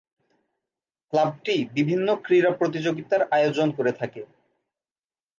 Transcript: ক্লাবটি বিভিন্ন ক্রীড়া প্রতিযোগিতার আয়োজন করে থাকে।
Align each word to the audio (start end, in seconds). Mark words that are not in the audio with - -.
ক্লাবটি 1.13 1.55
বিভিন্ন 1.73 2.07
ক্রীড়া 2.23 2.51
প্রতিযোগিতার 2.51 3.21
আয়োজন 3.31 3.67
করে 3.71 3.91
থাকে। 3.91 4.21